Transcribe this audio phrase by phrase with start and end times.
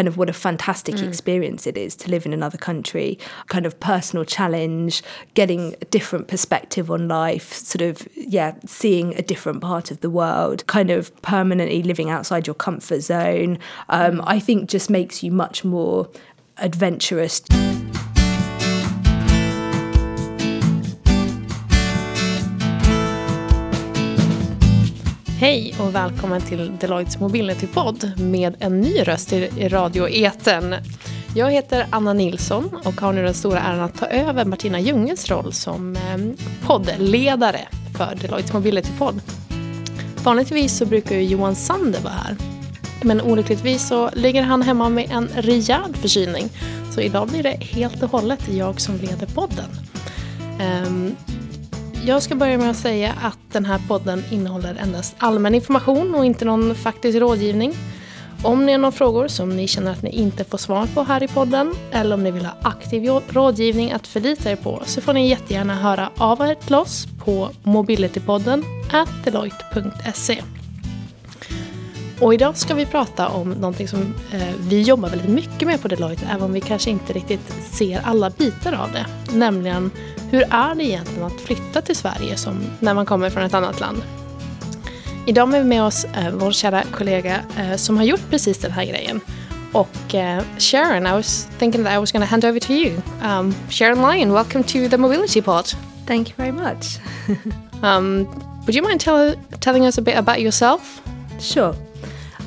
[0.00, 1.06] kind of what a fantastic mm.
[1.06, 3.18] experience it is to live in another country,
[3.48, 5.02] kind of personal challenge,
[5.34, 10.08] getting a different perspective on life, sort of, yeah, seeing a different part of the
[10.08, 13.58] world, kind of permanently living outside your comfort zone.
[13.90, 14.24] Um, mm.
[14.26, 16.08] I think just makes you much more
[16.56, 17.42] adventurous.
[25.40, 30.74] Hej och välkommen till Deloittes Mobility-podd med en ny röst i radioeten.
[31.34, 35.30] Jag heter Anna Nilsson och har nu den stora äran att ta över Martina Ljunges
[35.30, 37.60] roll som ehm, poddledare
[37.96, 39.20] för Deloittes Mobility-podd.
[40.24, 42.36] Vanligtvis så brukar ju Johan Sander vara här.
[43.02, 46.48] Men olyckligtvis så ligger han hemma med en rejäl förkylning.
[46.94, 49.70] Så idag blir det helt och hållet jag som leder podden.
[50.60, 51.16] Ehm,
[52.06, 56.24] jag ska börja med att säga att den här podden innehåller endast allmän information och
[56.24, 57.74] inte någon faktisk rådgivning.
[58.42, 61.22] Om ni har några frågor som ni känner att ni inte får svar på här
[61.22, 65.12] i podden eller om ni vill ha aktiv rådgivning att förlita er på så får
[65.12, 68.64] ni jättegärna höra av er till oss på mobilitypodden
[69.24, 70.42] deloitte.se.
[72.20, 75.88] Och idag ska vi prata om någonting som eh, vi jobbar väldigt mycket med på
[75.88, 79.06] Deloitte, även om vi kanske inte riktigt ser alla bitar av det.
[79.32, 79.90] Nämligen,
[80.30, 83.80] hur är det egentligen att flytta till Sverige som när man kommer från ett annat
[83.80, 84.02] land?
[85.26, 88.72] Idag har vi med oss eh, vår kära kollega eh, som har gjort precis den
[88.72, 89.20] här grejen.
[89.72, 90.14] Och
[90.58, 92.92] Sharon, I was thinking that I was going to hand over to you.
[93.22, 95.66] Um, Sharon Lyon, welcome to the Mobility Pod.
[96.06, 96.98] Thank you very much.
[97.82, 98.26] um,
[98.66, 101.00] would you mind tell, telling us a bit about yourself?
[101.38, 101.74] Sure.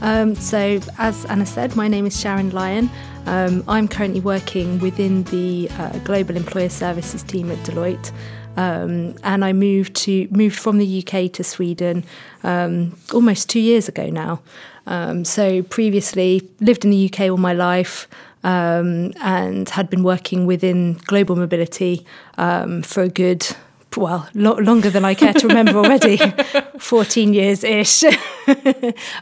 [0.03, 2.89] Um, so, as Anna said, my name is Sharon Lyon.
[3.25, 8.11] Um, I'm currently working within the uh, Global Employer Services team at Deloitte.
[8.57, 12.03] Um, and I moved to moved from the UK to Sweden
[12.43, 14.41] um, almost two years ago now.
[14.87, 18.09] Um, so previously lived in the UK all my life
[18.43, 23.55] um, and had been working within global mobility for a good
[23.97, 26.17] well, lo- longer than I care to remember already,
[26.79, 28.03] 14 years ish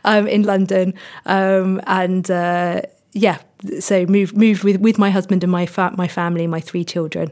[0.03, 0.93] um, in London.
[1.25, 2.81] Um, and uh,
[3.13, 3.39] yeah,
[3.79, 7.31] so moved, moved with, with my husband and my, fa- my family, my three children.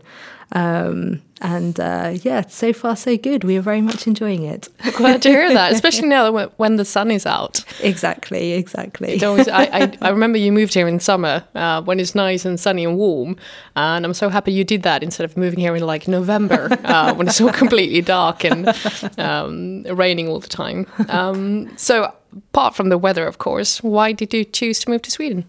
[0.51, 3.43] Um, and uh, yeah, so far so good.
[3.43, 4.67] We are very much enjoying it.
[4.95, 7.63] Glad to hear that, especially now when the sun is out.
[7.81, 9.23] Exactly, exactly.
[9.23, 12.59] Always, I, I, I, remember you moved here in summer uh, when it's nice and
[12.59, 13.37] sunny and warm,
[13.75, 17.13] and I'm so happy you did that instead of moving here in like November uh,
[17.15, 18.67] when it's all completely dark and
[19.17, 20.87] um, raining all the time.
[21.07, 25.11] Um, so, apart from the weather, of course, why did you choose to move to
[25.11, 25.45] Sweden?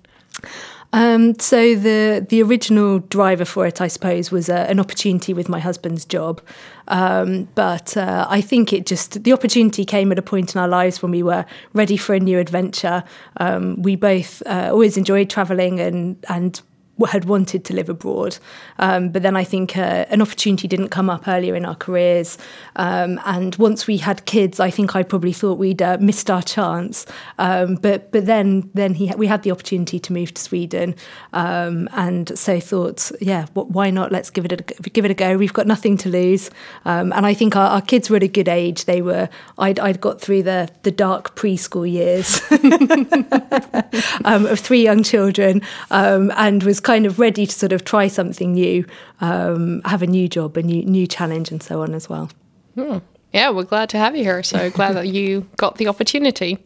[0.92, 5.48] Um, so the the original driver for it, I suppose, was uh, an opportunity with
[5.48, 6.40] my husband's job.
[6.88, 10.68] Um, but uh, I think it just the opportunity came at a point in our
[10.68, 13.04] lives when we were ready for a new adventure.
[13.36, 16.60] Um, we both uh, always enjoyed travelling and and
[17.06, 18.38] had wanted to live abroad.
[18.78, 22.38] Um, but then I think uh, an opportunity didn't come up earlier in our careers.
[22.76, 26.42] Um, and once we had kids, I think I probably thought we'd uh, missed our
[26.42, 27.06] chance.
[27.38, 30.94] Um, but but then then he we had the opportunity to move to Sweden,
[31.32, 34.12] um, and so thought, yeah, why not?
[34.12, 35.36] Let's give it a give it a go.
[35.36, 36.50] We've got nothing to lose.
[36.84, 38.84] Um, and I think our, our, kids were at a good age.
[38.84, 39.28] They were
[39.58, 42.40] I'd, I'd got through the the dark preschool years
[44.24, 48.52] um, of three young children, and was kind of ready to sort of try something
[48.52, 48.84] new,
[49.20, 52.28] um, have a new job, a new new challenge, and so on as well.
[52.74, 52.98] Hmm.
[53.32, 54.42] Yeah, we're glad to have you here.
[54.42, 56.58] So glad that you got the opportunity.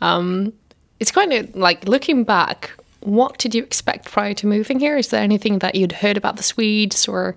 [0.00, 0.52] Um,
[0.98, 2.72] it's kind of like looking back.
[3.02, 4.96] What did you expect prior to moving here?
[4.96, 7.36] Is there anything that you'd heard about the Swedes or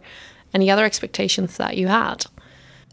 [0.52, 2.26] any other expectations that you had?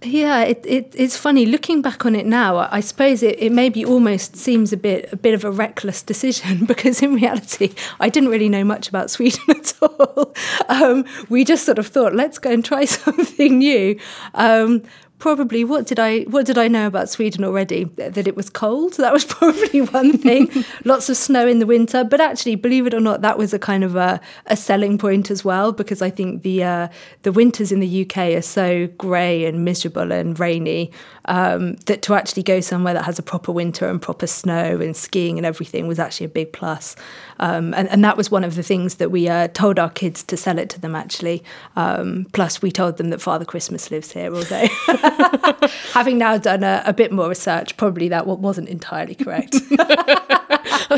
[0.04, 2.68] Yeah, it, it, it's funny looking back on it now.
[2.70, 6.64] I suppose it, it maybe almost seems a bit a bit of a reckless decision
[6.66, 10.34] because in reality, I didn't really know much about Sweden at all.
[10.68, 13.98] Um, we just sort of thought, let's go and try something new.
[14.34, 14.82] Um,
[15.22, 17.84] probably what did I what did I know about Sweden already?
[17.84, 18.94] That it was cold.
[18.94, 20.50] That was probably one thing.
[20.84, 23.58] Lots of snow in the winter, but actually, believe it or not, that was a
[23.58, 26.88] kind of a, a selling point as well because I think the uh,
[27.22, 30.90] the winters in the UK are so grey and miserable and rainy
[31.26, 34.96] um, that to actually go somewhere that has a proper winter and proper snow and
[34.96, 36.96] skiing and everything was actually a big plus.
[37.38, 40.22] Um, and, and that was one of the things that we uh, told our kids
[40.24, 41.44] to sell it to them actually.
[41.76, 44.66] Um, plus, we told them that Father Christmas lives here, although
[45.92, 49.54] Having now done a, a, bit more research, probably that wasn't entirely correct.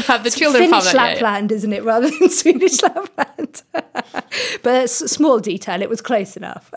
[0.06, 0.92] Have the children Finnish?
[0.92, 1.56] Lapland, yeah, yeah.
[1.56, 3.62] isn't it, rather than Swedish Lapland?
[4.62, 6.70] but it's a small detail, it was close enough,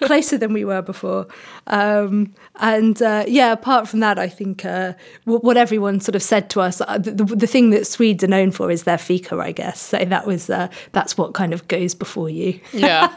[0.00, 1.26] closer than we were before.
[1.68, 4.94] Um, and uh, yeah, apart from that, I think uh,
[5.24, 8.50] what everyone sort of said to us, uh, the, the, thing that Swedes are known
[8.50, 9.80] for is their fika, I guess.
[9.80, 12.60] So that was uh, that's what kind of goes before you.
[12.72, 13.14] Yeah,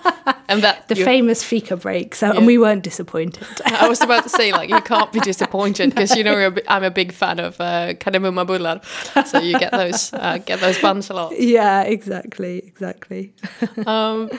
[0.48, 2.15] and that the famous fika break.
[2.15, 2.38] So yeah.
[2.38, 3.35] and we weren't disappointed.
[3.66, 6.18] I was about to say like you can't be disappointed because no.
[6.18, 7.94] you know I'm a big fan of uh,
[9.26, 11.40] so you get those uh, get those buns a lot.
[11.40, 13.34] Yeah, exactly, exactly.
[13.86, 14.30] um,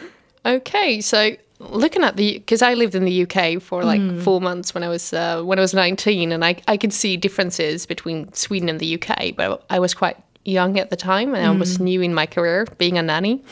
[0.44, 4.22] okay, so looking at the because I lived in the UK for like mm.
[4.22, 7.16] four months when I was uh, when I was 19 and I I could see
[7.16, 10.16] differences between Sweden and the UK but I was quite
[10.46, 11.56] young at the time and mm.
[11.56, 11.84] I was hmm.
[11.84, 13.42] new in my career being a nanny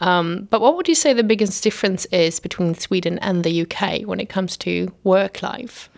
[0.00, 4.02] um, but what would you say the biggest difference is between Sweden and the UK
[4.02, 5.88] when it comes to work life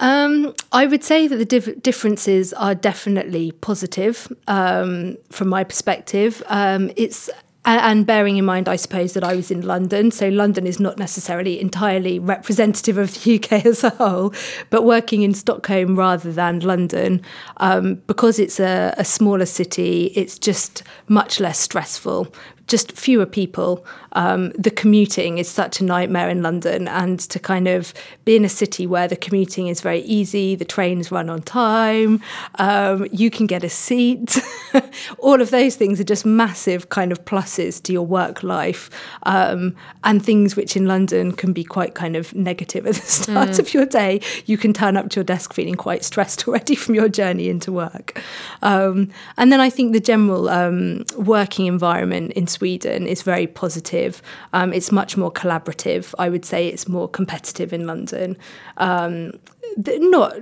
[0.00, 6.42] um, I would say that the dif- differences are definitely positive um, from my perspective.
[6.46, 7.30] Um, it's
[7.66, 10.98] and, bearing in mind, I suppose, that I was in London, so London is not
[10.98, 14.34] necessarily entirely representative of the UK as a whole,
[14.70, 17.22] but working in Stockholm rather than London,
[17.58, 22.32] um, because it's a, a smaller city, it's just much less stressful
[22.66, 23.84] just fewer people.
[24.14, 27.92] Um, the commuting is such a nightmare in London, and to kind of
[28.24, 32.20] be in a city where the commuting is very easy, the trains run on time,
[32.56, 34.38] um, you can get a seat.
[35.18, 38.90] All of those things are just massive kind of pluses to your work life,
[39.24, 39.74] um,
[40.04, 43.58] and things which in London can be quite kind of negative at the start mm.
[43.58, 44.20] of your day.
[44.46, 47.72] You can turn up to your desk feeling quite stressed already from your journey into
[47.72, 48.22] work.
[48.62, 54.03] Um, and then I think the general um, working environment in Sweden is very positive.
[54.52, 56.14] Um, it's much more collaborative.
[56.18, 58.36] I would say it's more competitive in London.
[58.76, 59.32] Um,
[59.76, 60.36] not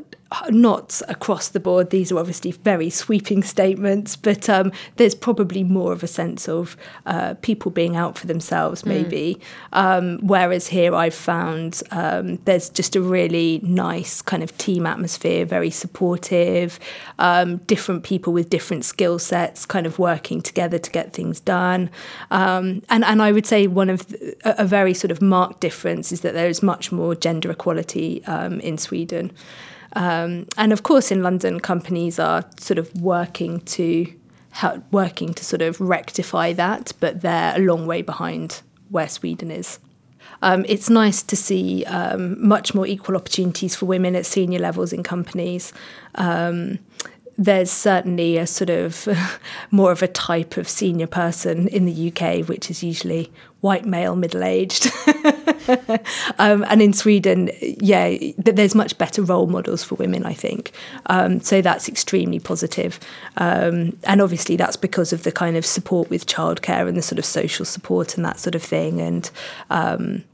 [0.50, 1.90] not across the board.
[1.90, 6.76] These are obviously very sweeping statements, but um, there's probably more of a sense of
[7.04, 8.86] uh, people being out for themselves, mm.
[8.86, 9.40] maybe.
[9.72, 9.78] Mm.
[9.78, 15.44] Um, whereas here, I've found um, there's just a really nice kind of team atmosphere,
[15.44, 16.78] very supportive,
[17.18, 21.90] um, different people with different skill sets, kind of working together to get things done.
[22.30, 25.60] Um, and and I would say one of the, a, a, very sort of marked
[25.60, 29.21] difference is that there is much more gender equality um, in Sweden.
[29.94, 34.12] Um, and of course, in London, companies are sort of working to
[34.50, 39.50] help, working to sort of rectify that, but they're a long way behind where Sweden
[39.50, 39.78] is.
[40.42, 44.92] Um, it's nice to see um, much more equal opportunities for women at senior levels
[44.92, 45.72] in companies.
[46.16, 46.78] Um,
[47.38, 49.08] there's certainly a sort of
[49.70, 54.16] more of a type of senior person in the UK, which is usually white male,
[54.16, 54.90] middle aged.
[56.38, 60.72] um, and in Sweden, yeah, there's much better role models for women, I think.
[61.06, 62.98] Um, so that's extremely positive.
[63.36, 67.18] Um, and obviously, that's because of the kind of support with childcare and the sort
[67.18, 69.00] of social support and that sort of thing.
[69.00, 69.30] And
[69.70, 70.24] um,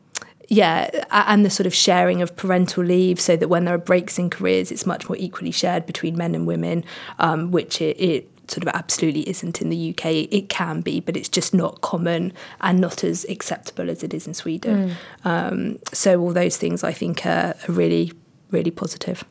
[0.49, 4.19] yeah, and the sort of sharing of parental leave so that when there are breaks
[4.19, 6.85] in careers, it's much more equally shared between men and women,
[7.19, 10.07] um, which it, it sort of absolutely isn't in the UK.
[10.31, 14.27] It can be, but it's just not common and not as acceptable as it is
[14.27, 14.97] in Sweden.
[15.25, 15.27] Mm.
[15.27, 18.13] Um, so all those things I think are, are, really,
[18.51, 19.25] really positive.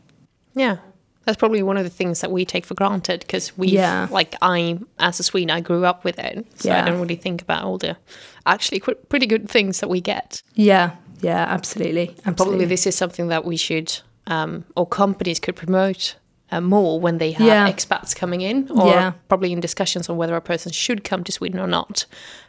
[0.54, 0.78] Yeah.
[1.26, 4.08] That's probably one of the things that we take for granted because we, yeah.
[4.12, 6.82] like I, as a Swede, I grew up with it, so yeah.
[6.82, 7.98] I don't really think about all the
[8.46, 10.42] actually pretty good things that we get.
[10.54, 12.10] Yeah, yeah, absolutely.
[12.10, 12.34] absolutely.
[12.34, 16.16] Probably this is something that we should, um, or companies could promote
[16.52, 17.72] uh, more when they have yeah.
[17.72, 19.14] expats coming in, or yeah.
[19.28, 22.06] probably in discussions on whether a person should come to Sweden or not.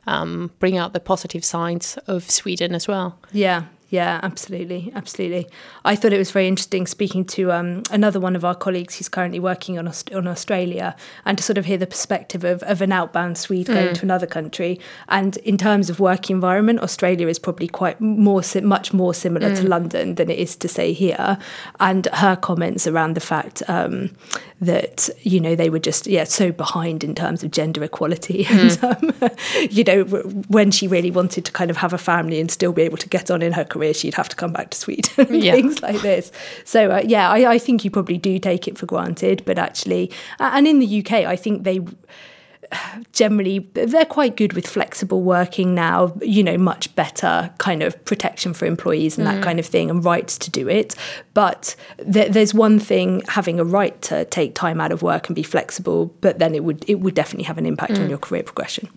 [0.06, 3.18] Um, bring out the positive sides of Sweden as well.
[3.32, 5.48] Yeah, yeah, absolutely, absolutely.
[5.84, 9.08] I thought it was very interesting speaking to um, another one of our colleagues who's
[9.08, 12.92] currently working on on Australia, and to sort of hear the perspective of, of an
[12.92, 13.94] outbound Swede going mm.
[13.94, 14.78] to another country.
[15.08, 19.56] And in terms of work environment, Australia is probably quite more much more similar mm.
[19.56, 21.38] to London than it is to say here.
[21.80, 24.10] And her comments around the fact um,
[24.60, 28.82] that you know they were just yeah so behind in terms of gender equality, mm.
[28.82, 29.30] and um,
[29.70, 30.04] you know
[30.48, 33.08] when she really wanted to kind of have a family and still be able to
[33.08, 35.52] get on in her career she'd have to come back to Sweden and yeah.
[35.52, 36.32] things like this.
[36.64, 40.10] So uh, yeah, I, I think you probably do take it for granted, but actually,
[40.38, 41.80] and in the UK, I think they
[43.12, 48.54] generally they're quite good with flexible working now you know much better kind of protection
[48.54, 49.32] for employees and mm.
[49.32, 50.94] that kind of thing and rights to do it
[51.34, 51.74] but
[52.12, 55.42] th- there's one thing having a right to take time out of work and be
[55.42, 58.02] flexible but then it would it would definitely have an impact mm.
[58.02, 58.88] on your career progression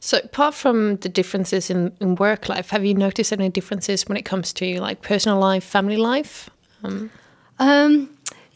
[0.00, 4.16] So, apart from the differences in, in work life, have you noticed any differences when
[4.16, 6.48] it comes to like personal life, family life?
[6.84, 7.10] Um,
[7.58, 8.08] um,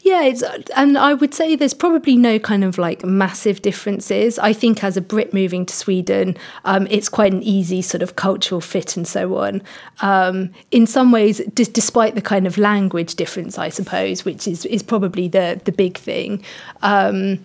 [0.03, 0.43] yeah, it's,
[0.75, 4.37] and I would say there's probably no kind of like massive differences.
[4.37, 8.17] I think as a Brit moving to Sweden, um, it's quite an easy sort of
[8.17, 9.61] cultural fit and so on.
[10.01, 14.65] Um, in some ways, d- despite the kind of language difference, I suppose, which is
[14.65, 16.43] is probably the the big thing.
[16.81, 17.39] Um,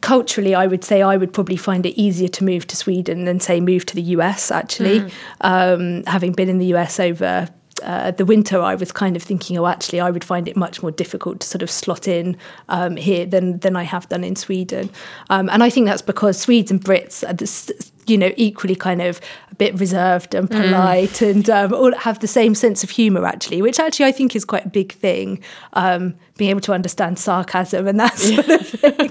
[0.00, 3.40] culturally, I would say I would probably find it easier to move to Sweden than
[3.40, 4.50] say move to the US.
[4.50, 5.12] Actually, mm.
[5.42, 7.46] um, having been in the US over
[7.82, 10.82] uh, the winter, I was kind of thinking, oh, actually, I would find it much
[10.82, 12.36] more difficult to sort of slot in
[12.68, 14.90] um, here than than I have done in Sweden.
[15.28, 17.70] Um, and I think that's because Swedes and Brits are this,
[18.06, 19.20] you know, equally kind of
[19.50, 20.60] a bit reserved and mm.
[20.60, 21.30] polite mm.
[21.30, 24.44] and um, all have the same sense of humour, actually, which actually I think is
[24.44, 25.42] quite a big thing,
[25.74, 28.54] um, being able to understand sarcasm and that sort yeah.
[28.54, 29.10] of thing.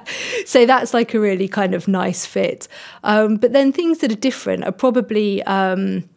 [0.46, 2.68] so that's like a really kind of nice fit.
[3.04, 6.08] Um, but then things that are different are probably um,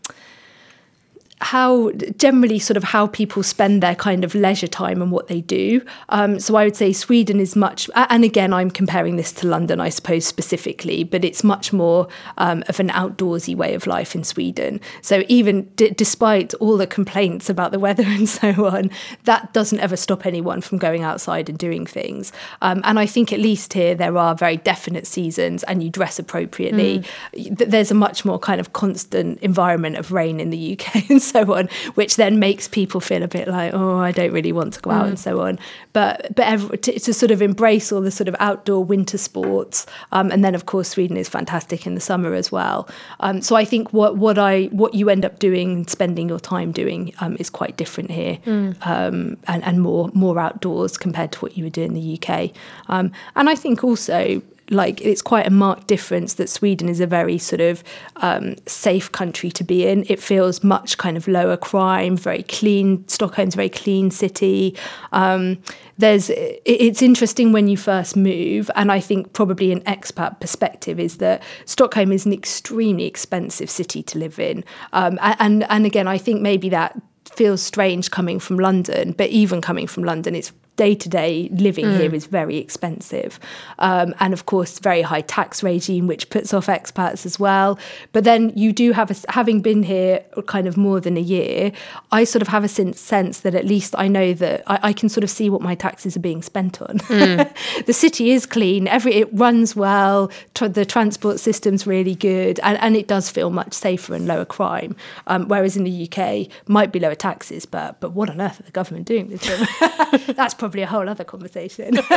[1.41, 5.41] how generally sort of how people spend their kind of leisure time and what they
[5.41, 5.81] do.
[6.09, 9.81] Um, so I would say Sweden is much, and again I'm comparing this to London,
[9.81, 14.23] I suppose specifically, but it's much more um, of an outdoorsy way of life in
[14.23, 14.79] Sweden.
[15.01, 18.89] So even d- despite all the complaints about the weather and so on,
[19.25, 22.31] that doesn't ever stop anyone from going outside and doing things.
[22.61, 26.17] Um, and I think at least here there are very definite seasons, and you dress
[26.17, 27.03] appropriately.
[27.33, 27.69] Mm.
[27.69, 31.67] There's a much more kind of constant environment of rain in the UK so on,
[31.95, 34.91] which then makes people feel a bit like, oh, I don't really want to go
[34.91, 35.09] out mm.
[35.09, 35.59] and so on.
[35.93, 39.85] But but every, to, to, sort of embrace all the sort of outdoor winter sports,
[40.11, 42.87] um, and then of course Sweden is fantastic in the summer as well.
[43.19, 46.71] Um, so I think what what I what you end up doing, spending your time
[46.71, 48.75] doing, um, is quite different here, mm.
[48.85, 52.51] Um, and and more more outdoors compared to what you would do in the UK.
[52.87, 57.07] Um, and I think also like it's quite a marked difference that Sweden is a
[57.07, 57.83] very sort of
[58.17, 60.05] um, safe country to be in.
[60.09, 63.07] It feels much kind of lower crime, very clean.
[63.07, 64.75] Stockholm's a very clean city.
[65.11, 65.59] Um,
[65.97, 71.17] there's it's interesting when you first move, and I think probably an expat perspective is
[71.17, 76.17] that Stockholm is an extremely expensive city to live in, um, and and again I
[76.17, 80.95] think maybe that feels strange coming from London, but even coming from London, it's day
[80.95, 81.99] to day living mm.
[81.99, 83.39] here is very expensive.
[83.79, 87.79] Um, and of course, very high tax regime, which puts off expats as well.
[88.11, 91.71] But then you do have, a, having been here kind of more than a year,
[92.11, 95.09] I sort of have a sense that at least I know that I, I can
[95.09, 96.99] sort of see what my taxes are being spent on.
[96.99, 97.85] Mm.
[97.85, 102.77] the city is clean, every it runs well, tr- the transport system's really good, and,
[102.79, 104.95] and it does feel much safer and lower crime.
[105.27, 108.63] Um, whereas in the UK, might be lower taxes, but but what on earth are
[108.63, 110.35] the government doing with them?
[110.35, 111.93] That's probably a whole other conversation.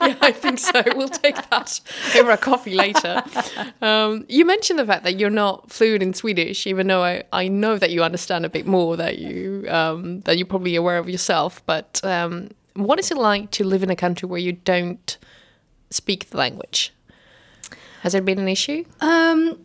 [0.00, 0.82] yeah, I think so.
[0.94, 1.80] We'll take that
[2.16, 3.22] over a coffee later.
[3.82, 7.48] Um, you mentioned the fact that you're not fluent in Swedish, even though I, I
[7.48, 11.08] know that you understand a bit more that you um, that you're probably aware of
[11.08, 11.62] yourself.
[11.66, 15.18] But um, what is it like to live in a country where you don't
[15.90, 16.94] speak the language?
[18.00, 18.84] Has there been an issue?
[19.02, 19.58] Um,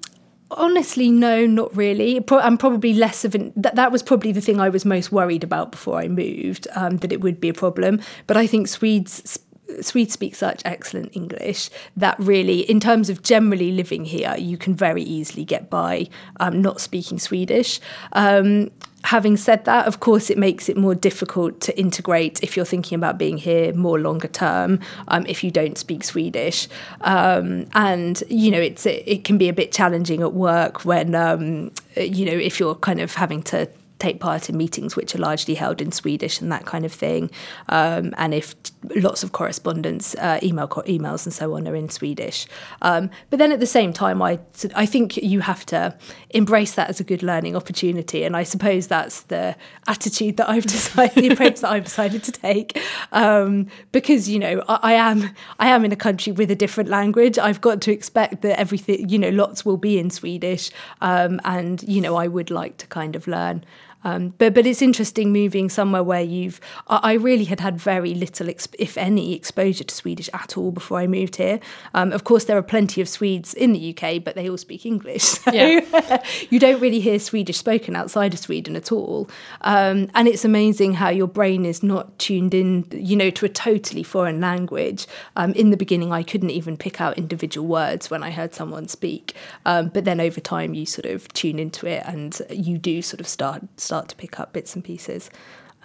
[0.57, 2.21] Honestly, no, not really.
[2.29, 5.45] I'm probably less of an that that was probably the thing I was most worried
[5.45, 8.01] about before I moved um, that it would be a problem.
[8.27, 9.39] But I think Swedes
[9.81, 14.75] Swedes speak such excellent English that really, in terms of generally living here, you can
[14.75, 16.07] very easily get by
[16.39, 17.79] um, not speaking Swedish.
[18.13, 18.71] Um,
[19.03, 22.95] having said that, of course, it makes it more difficult to integrate if you're thinking
[22.95, 24.79] about being here more longer term.
[25.07, 26.67] Um, if you don't speak Swedish,
[27.01, 31.15] um, and you know, it's it, it, can be a bit challenging at work when
[31.15, 33.67] um, you know if you're kind of having to
[34.01, 37.29] take part in meetings which are largely held in Swedish and that kind of thing.
[37.69, 38.55] Um, and if
[38.95, 42.47] lots of correspondence, uh, email emails and so on are in Swedish.
[42.81, 44.39] Um, but then at the same time, I
[44.75, 45.95] I think you have to
[46.31, 48.23] embrace that as a good learning opportunity.
[48.23, 49.55] And I suppose that's the
[49.87, 52.81] attitude that I've decided, the approach that I've decided to take,
[53.11, 55.29] um, because you know I, I am
[55.59, 57.37] I am in a country with a different language.
[57.37, 61.83] I've got to expect that everything you know lots will be in Swedish, um, and
[61.83, 63.63] you know I would like to kind of learn.
[64.03, 66.59] Um, but but it's interesting moving somewhere where you've.
[66.87, 71.07] I, really had had very little, if any, exposure to Swedish at all before I
[71.07, 71.59] moved here.
[71.93, 74.85] Um, of course, there are plenty of Swedes in the UK, but they all speak
[74.85, 75.21] English.
[75.41, 76.23] So yeah.
[76.49, 79.27] you don't really hear Swedish spoken outside of Sweden at all.
[79.61, 83.49] Um, and it's amazing how your brain is not tuned in, you know, to a
[83.49, 85.07] totally foreign language.
[85.35, 88.87] Um, in the beginning, I couldn't even pick out individual words when I heard someone
[88.87, 89.35] speak.
[89.65, 93.19] Um, but then over time, you sort of tune into it, and you do sort
[93.19, 95.29] of start start to pick up bits and pieces.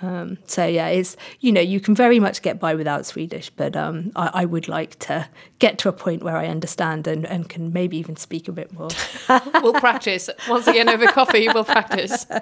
[0.01, 3.75] Um, so yeah, it's you know you can very much get by without Swedish, but
[3.75, 5.27] um, I, I, would like to
[5.59, 8.73] get to a point where I understand and, and can maybe even speak a bit
[8.73, 8.91] more.
[9.63, 11.49] we'll practice once again over coffee.
[11.49, 12.27] We'll practice.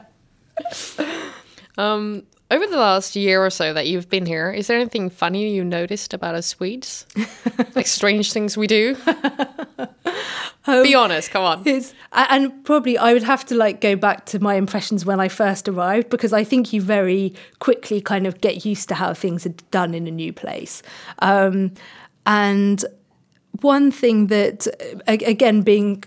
[1.76, 5.52] Um, over the last year or so that you've been here, is there anything funny
[5.52, 7.04] you noticed about us Swedes?
[7.74, 8.96] like strange things we do?
[10.66, 11.62] Um, Be honest, come on.
[12.12, 15.68] and probably I would have to like go back to my impressions when I first
[15.68, 19.54] arrived because I think you very quickly kind of get used to how things are
[19.70, 20.82] done in a new place.
[21.18, 21.72] Um,
[22.24, 22.84] and
[23.60, 24.66] one thing that,
[25.06, 26.02] again, being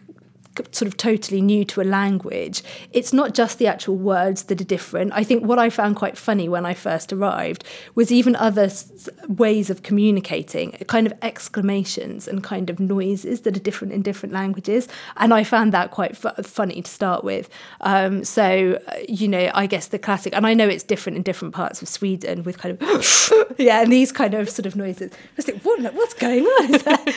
[0.71, 4.63] sort of totally new to a language, it's not just the actual words that are
[4.65, 5.11] different.
[5.13, 7.63] I think what I found quite funny when I first arrived
[7.95, 13.55] was even other s- ways of communicating, kind of exclamations and kind of noises that
[13.55, 14.87] are different in different languages.
[15.17, 17.49] And I found that quite f- funny to start with.
[17.81, 21.23] Um, so, uh, you know, I guess the classic, and I know it's different in
[21.23, 25.11] different parts of Sweden with kind of, yeah, and these kind of sort of noises.
[25.13, 27.13] I was like, what, what's going on?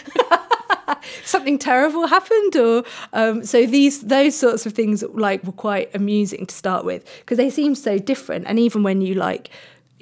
[1.24, 6.46] something terrible happened or um, so these those sorts of things like were quite amusing
[6.46, 9.50] to start with because they seem so different and even when you like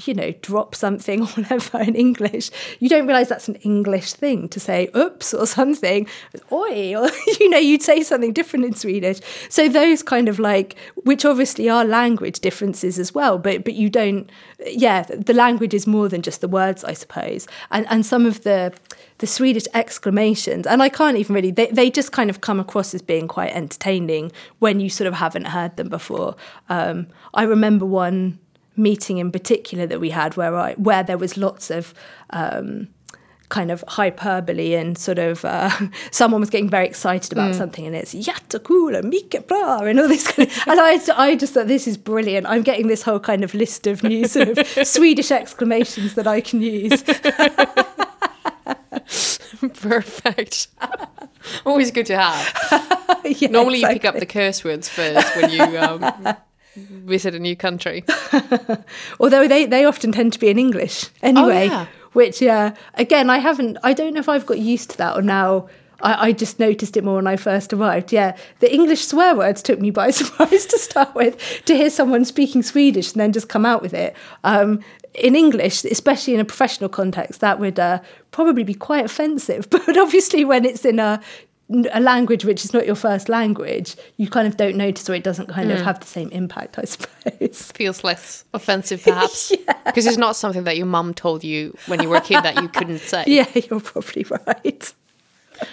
[0.06, 4.48] you know, drop something or whatever in English, you don't realize that's an English thing
[4.48, 6.06] to say oops or something,
[6.52, 9.20] oi, or, you know, you'd say something different in Swedish.
[9.48, 13.90] So those kind of like, which obviously are language differences as well, but, but you
[13.90, 14.30] don't,
[14.66, 17.46] yeah, the language is more than just the words, I suppose.
[17.70, 18.72] And, and some of the,
[19.18, 22.94] the Swedish exclamations, and I can't even really, they, they just kind of come across
[22.94, 26.36] as being quite entertaining when you sort of haven't heard them before.
[26.68, 28.38] Um, I remember one
[28.76, 31.92] meeting in particular that we had where I where there was lots of
[32.30, 32.88] um,
[33.48, 35.70] kind of hyperbole and sort of uh,
[36.10, 37.58] someone was getting very excited about mm.
[37.58, 41.54] something and it's and mycket bra and all this kind of, and I, I just
[41.54, 44.66] thought this is brilliant I'm getting this whole kind of list of new sort of
[44.86, 47.02] Swedish exclamations that I can use
[49.74, 50.68] perfect
[51.66, 53.94] always good to have yeah, normally exactly.
[53.94, 56.36] you pick up the curse words first when you um,
[56.76, 58.04] visit a new country.
[59.20, 61.68] Although they, they often tend to be in English anyway.
[61.68, 61.86] Oh, yeah.
[62.12, 65.22] Which, yeah, again, I haven't, I don't know if I've got used to that or
[65.22, 65.68] now
[66.00, 68.12] I, I, just noticed it more when I first arrived.
[68.12, 72.24] Yeah, the English swear words took me by surprise to start with, to hear someone
[72.24, 74.14] speaking Swedish and then just come out with it.
[74.44, 74.80] Um,
[75.14, 78.00] in English, especially in a professional context, that would uh,
[78.30, 79.68] probably be quite offensive.
[79.88, 81.20] But obviously, when it's in a
[81.92, 85.22] a language which is not your first language, you kind of don't notice or it
[85.22, 85.74] doesn't kind mm.
[85.74, 87.72] of have the same impact, I suppose.
[87.72, 89.50] Feels less offensive, perhaps.
[89.84, 90.10] Because yeah.
[90.10, 92.68] it's not something that your mum told you when you were a kid that you
[92.68, 93.24] couldn't say.
[93.26, 94.94] Yeah, you're probably right.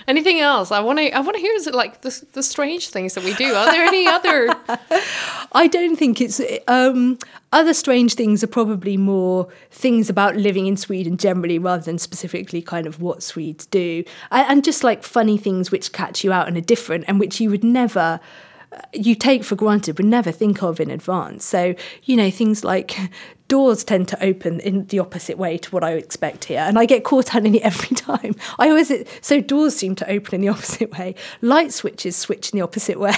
[0.07, 0.71] Anything else?
[0.71, 1.11] I want to.
[1.11, 3.53] I want to hear is it like the the strange things that we do.
[3.53, 4.49] Are there any other?
[5.53, 6.41] I don't think it's.
[6.67, 7.17] Um,
[7.51, 12.61] other strange things are probably more things about living in Sweden generally, rather than specifically
[12.61, 16.57] kind of what Swedes do, and, just like funny things which catch you out and
[16.57, 18.19] are different and which you would never
[18.93, 21.45] you take for granted but never think of in advance.
[21.45, 22.97] So, you know, things like
[23.47, 26.59] doors tend to open in the opposite way to what I expect here.
[26.59, 28.35] And I get caught out in it every time.
[28.59, 31.15] I always, so doors seem to open in the opposite way.
[31.41, 33.13] Light switches switch in the opposite way.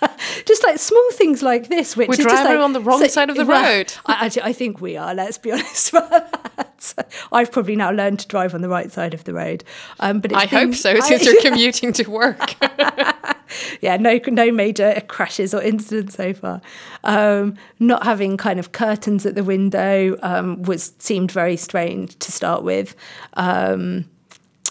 [0.44, 3.30] just like small things like this, which we're driving like, on the wrong so, side
[3.30, 3.92] of the road.
[4.06, 5.14] I, I, think we are.
[5.14, 5.92] Let's be honest
[7.32, 9.64] I've probably now learned to drive on the right side of the road.
[10.00, 12.54] Um, but I been, hope so, since I, you're commuting to work.
[13.80, 16.60] yeah, no, no major crashes or incidents so far.
[17.04, 22.32] Um, not having kind of curtains at the window um, was seemed very strange to
[22.32, 22.94] start with.
[23.34, 24.06] Um,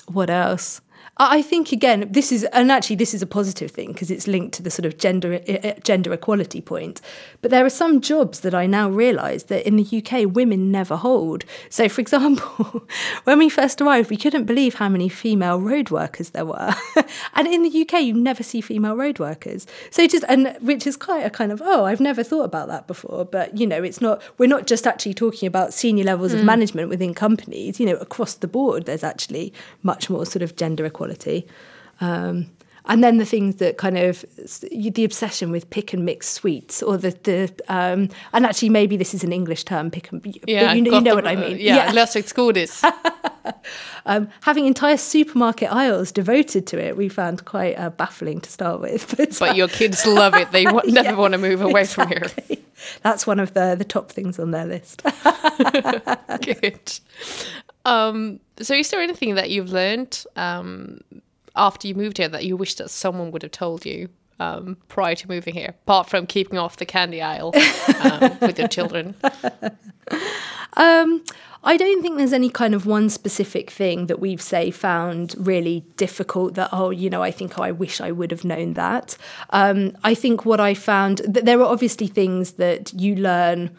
[0.08, 0.82] what else?
[1.18, 4.54] I think again, this is, and actually, this is a positive thing because it's linked
[4.56, 5.40] to the sort of gender
[5.82, 7.00] gender equality point.
[7.42, 10.98] But there are some jobs that I now realise that in the UK women never
[10.98, 11.46] hold.
[11.70, 12.86] So, for example,
[13.24, 16.74] when we first arrived, we couldn't believe how many female road workers there were,
[17.34, 19.66] and in the UK, you never see female road workers.
[19.92, 22.88] So just and which is quite a kind of oh, I've never thought about that
[22.88, 23.24] before.
[23.24, 26.40] But you know, it's not we're not just actually talking about senior levels mm.
[26.40, 27.80] of management within companies.
[27.80, 31.48] You know, across the board, there's actually much more sort of gender equality quality.
[32.02, 32.48] Um,
[32.88, 34.24] and then the things that kind of
[34.72, 39.16] the obsession with pick and mix sweets or the the um, and actually maybe this
[39.16, 41.58] is an English term pick and yeah you know, you know what I mean uh,
[41.58, 41.92] yeah, yeah.
[41.92, 42.84] lösviktsgodis
[44.06, 48.82] um, having entire supermarket aisles devoted to it we found quite uh, baffling to start
[48.82, 52.20] with but, but your kids love it they never yeah, want to move away exactly.
[52.20, 52.58] from here
[53.02, 55.02] that's one of the the top things on their list
[56.44, 57.00] good
[57.86, 61.00] um, so, is there anything that you've learned um,
[61.56, 65.16] after you moved here that you wish that someone would have told you um, prior
[65.16, 67.54] to moving here, apart from keeping off the candy aisle
[68.02, 69.16] um, with your children?
[70.78, 71.24] Um,
[71.64, 75.84] I don't think there's any kind of one specific thing that we've say found really
[75.98, 79.18] difficult that oh you know I think oh I wish I would have known that.
[79.50, 83.76] Um, I think what I found that there are obviously things that you learn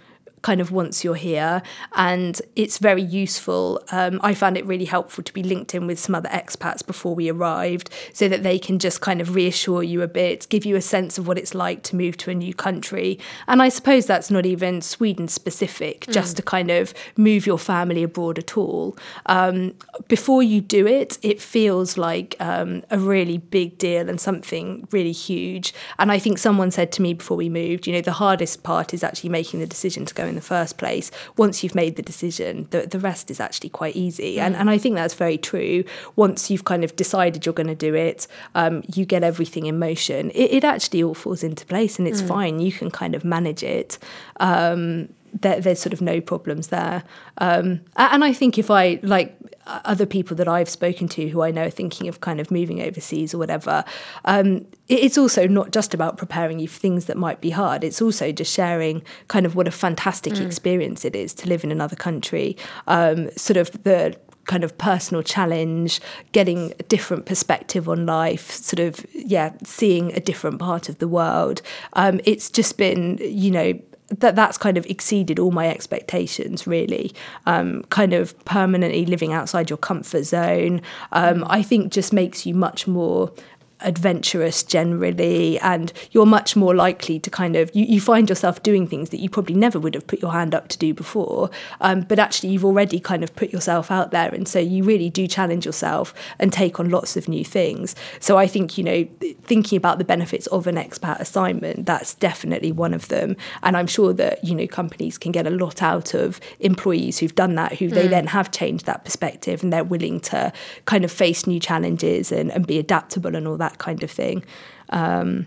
[0.47, 1.61] kind of once you're here.
[1.97, 3.83] And it's very useful.
[3.91, 7.17] Um, I found it really helpful to be linked in with some other expats before
[7.17, 10.77] we arrived so that they can just kind of reassure you a bit, give you
[10.77, 13.19] a sense of what it's like to move to a new country.
[13.49, 16.37] And I suppose that's not even Sweden specific, just mm.
[16.37, 18.97] to kind of move your family abroad at all.
[19.27, 19.75] Um,
[20.07, 25.11] before you do it, it feels like um, a really big deal and something really
[25.11, 25.75] huge.
[25.99, 28.95] And I think someone said to me before we moved, you know, the hardest part
[28.95, 32.03] is actually making the decision to go in the first place, once you've made the
[32.03, 34.37] decision, the, the rest is actually quite easy.
[34.37, 34.43] Mm.
[34.43, 35.85] And, and I think that's very true.
[36.15, 39.79] Once you've kind of decided you're going to do it, um, you get everything in
[39.79, 40.31] motion.
[40.31, 42.29] It, it, actually all falls into place and it's mm.
[42.29, 42.59] fine.
[42.61, 43.99] You can kind of manage it.
[44.41, 45.09] Um,
[45.41, 47.03] there, there's sort of no problems there.
[47.39, 51.51] Um, and I think if I like other people that I've spoken to who I
[51.51, 53.85] know are thinking of kind of moving overseas or whatever,
[54.25, 57.83] um, it's also not just about preparing you for things that might be hard.
[57.83, 60.47] It's also just sharing kind of what a fantastic mm.
[60.47, 62.57] experience it is to live in another country.
[62.87, 68.79] Um, sort of the kind of personal challenge, getting a different perspective on life, sort
[68.79, 71.63] of, yeah, seeing a different part of the world.
[71.95, 77.13] Um, it's just been, you know, that that's kind of exceeded all my expectations really.
[77.47, 80.81] Um, kind of permanently living outside your comfort zone.
[81.13, 83.33] Um, i think just makes you much more
[83.81, 88.87] adventurous generally and you're much more likely to kind of you, you find yourself doing
[88.87, 91.51] things that you probably never would have put your hand up to do before
[91.83, 95.11] um, but actually you've already kind of put yourself out there and so you really
[95.11, 99.07] do challenge yourself and take on lots of new things so i think you know
[99.43, 103.87] thinking about the benefits of an expat assignment that's definitely one of them and i'm
[103.87, 107.75] sure that you know companies can get a lot out of employees who've done that
[107.75, 107.95] who mm.
[107.95, 110.51] they then have changed that perspective and they're willing to
[110.87, 114.11] kind of face new challenges and, and be adaptable and all that that kind of
[114.11, 114.45] thing.
[114.91, 115.47] Um,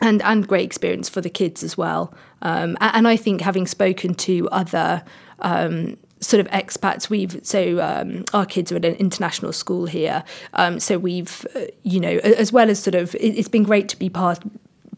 [0.00, 2.14] and and great experience for the kids as well.
[2.42, 5.02] Um, and I think having spoken to other
[5.40, 10.22] um, sort of expats, we've so um, our kids are at an international school here,
[10.54, 13.98] um, so we've uh, you know as well as sort of it's been great to
[13.98, 14.38] be part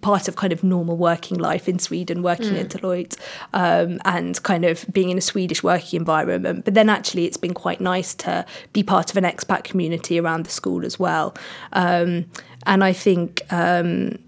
[0.01, 2.61] part of kind of normal working life in Sweden, working mm.
[2.61, 3.17] at Deloitte,
[3.53, 6.65] um, and kind of being in a Swedish working environment.
[6.65, 10.47] But then actually, it's been quite nice to be part of an expat community around
[10.47, 11.35] the school as well.
[11.73, 12.27] Um,
[12.67, 13.43] and I think.
[13.51, 14.19] Um,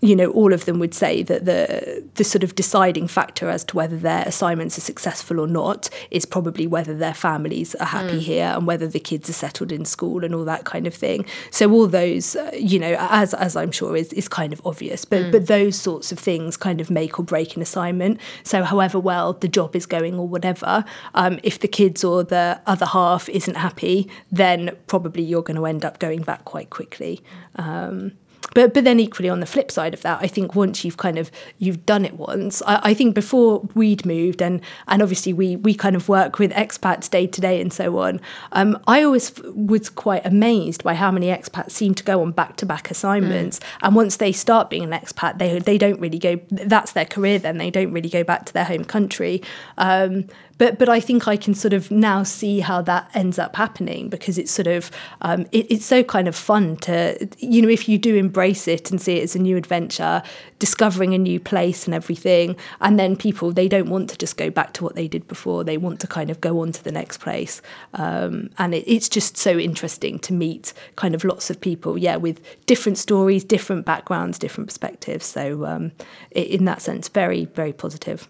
[0.00, 3.64] you know, all of them would say that the the sort of deciding factor as
[3.64, 8.18] to whether their assignments are successful or not is probably whether their families are happy
[8.18, 8.20] mm.
[8.20, 11.24] here and whether the kids are settled in school and all that kind of thing.
[11.50, 15.04] So all those, uh, you know, as as I'm sure is is kind of obvious,
[15.04, 15.32] but mm.
[15.32, 18.20] but those sorts of things kind of make or break an assignment.
[18.44, 20.84] So however well the job is going or whatever,
[21.14, 25.66] um, if the kids or the other half isn't happy, then probably you're going to
[25.66, 27.20] end up going back quite quickly.
[27.56, 28.12] Um,
[28.54, 31.18] but but then equally on the flip side of that, I think once you've kind
[31.18, 35.56] of you've done it once, I, I, think before we'd moved and and obviously we
[35.56, 38.20] we kind of work with expats day to day and so on.
[38.52, 42.56] Um, I always was quite amazed by how many expats seem to go on back
[42.56, 43.64] to back assignments, mm.
[43.82, 46.40] and once they start being an expat, they they don't really go.
[46.50, 47.38] That's their career.
[47.38, 49.42] Then they don't really go back to their home country.
[49.76, 50.26] Um,
[50.58, 54.08] but but I think I can sort of now see how that ends up happening
[54.08, 54.90] because it's sort of
[55.22, 58.90] um, it, it's so kind of fun to you know if you do embrace it
[58.90, 60.22] and see it as a new adventure,
[60.58, 64.50] discovering a new place and everything, and then people they don't want to just go
[64.50, 65.64] back to what they did before.
[65.64, 67.62] They want to kind of go on to the next place,
[67.94, 72.16] um, and it, it's just so interesting to meet kind of lots of people, yeah,
[72.16, 75.24] with different stories, different backgrounds, different perspectives.
[75.24, 75.92] So um,
[76.32, 78.28] in that sense, very very positive.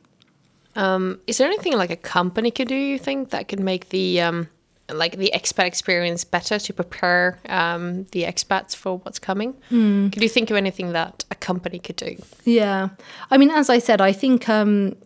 [0.79, 2.77] Um, is there anything like a company could do?
[2.77, 4.49] You think that could make the um,
[4.89, 9.55] like the expat experience better to prepare um, the expats for what's coming?
[9.73, 10.13] Mm.
[10.13, 12.17] Could you think of anything that a company could do?
[12.45, 12.91] Yeah,
[13.31, 14.97] I mean, as I said, I think um,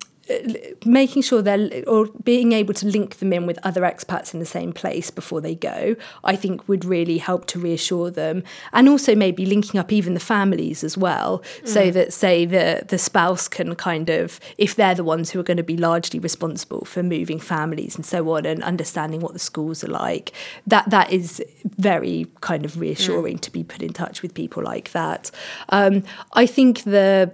[0.84, 4.46] making sure they're or being able to link them in with other expats in the
[4.46, 9.14] same place before they go, I think would really help to reassure them, and also
[9.14, 11.68] maybe linking up even the families as well, mm.
[11.68, 15.44] so that say the the spouse can kind of if they're the ones who are
[15.44, 19.38] going to be largely responsible for moving families and so on, and understanding what the
[19.38, 20.32] schools are like,
[20.66, 21.42] that that is
[21.78, 23.40] very kind of reassuring mm.
[23.40, 25.30] to be put in touch with people like that.
[25.70, 26.04] Um,
[26.34, 27.32] I think the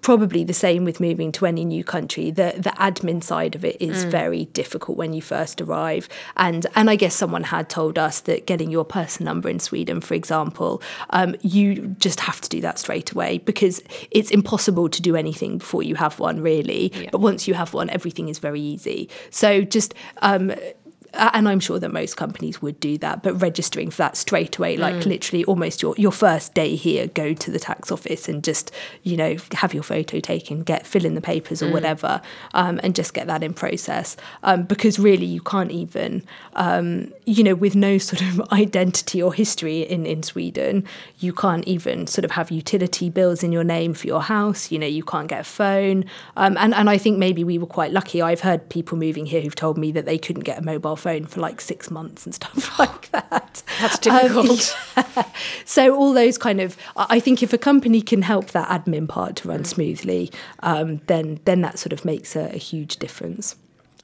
[0.00, 2.30] probably the same with moving to any new country.
[2.30, 4.10] The the admin side of it is mm.
[4.10, 8.46] very difficult when you first arrive, and and I guess someone had told us that
[8.46, 12.78] getting your person number in Sweden, for example, um, you just have to do that
[12.78, 16.92] straight away because it's impossible to do anything before you have one, really.
[16.94, 17.08] Yeah.
[17.12, 19.08] But once you have one, everything is very easy.
[19.30, 20.52] So just um,
[21.14, 24.76] and I'm sure that most companies would do that, but registering for that straight away,
[24.76, 25.06] like mm.
[25.06, 28.70] literally almost your, your first day here, go to the tax office and just,
[29.02, 31.72] you know, have your photo taken, get fill in the papers or mm.
[31.72, 32.22] whatever,
[32.54, 34.16] um, and just get that in process.
[34.42, 39.34] Um, because really you can't even, um, you know, with no sort of identity or
[39.34, 40.84] history in, in Sweden,
[41.18, 44.78] you can't even sort of have utility bills in your name for your house, you
[44.78, 46.04] know, you can't get a phone.
[46.36, 48.22] Um, and, and I think maybe we were quite lucky.
[48.22, 51.26] I've heard people moving here who've told me that they couldn't get a mobile phone
[51.26, 53.62] for like six months and stuff like that.
[53.80, 54.76] That's difficult.
[54.96, 55.24] Um, yeah.
[55.64, 59.36] So all those kind of, I think if a company can help that admin part
[59.36, 59.66] to run mm.
[59.66, 63.56] smoothly, um, then then that sort of makes a, a, huge difference.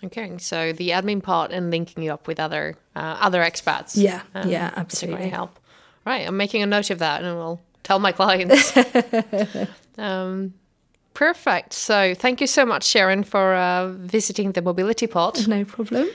[0.04, 3.92] Okay, so the admin part and linking you up with other uh, other expats.
[3.94, 5.28] Yeah, um, yeah, absolutely.
[5.28, 5.58] help.
[6.04, 8.76] Right, I'm making a note of that, and we'll tell my clients.
[9.98, 10.54] um,
[11.18, 11.72] Perfect.
[11.72, 15.48] So thank you so much, Sharon, for uh, visiting the Mobility Pod.
[15.48, 16.08] No problem.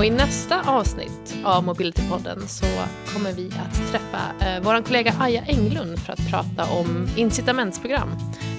[0.00, 2.66] Och i nästa avsnitt av Mobilitypodden så
[3.12, 8.08] kommer vi att träffa eh, vår kollega Aja Englund för att prata om incitamentsprogram.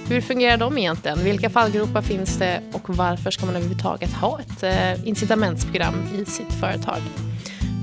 [0.08, 1.24] Hur fungerar de egentligen?
[1.24, 6.52] Vilka fallgropar finns det och varför ska man överhuvudtaget ha ett eh, incitamentsprogram i sitt
[6.52, 7.00] företag?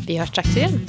[0.07, 0.79] Vi hörs strax igen.